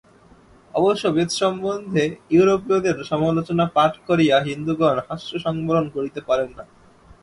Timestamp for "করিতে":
5.95-6.19